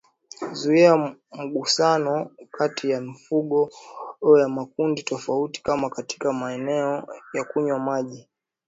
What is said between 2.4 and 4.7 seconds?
kati ya mifugo ya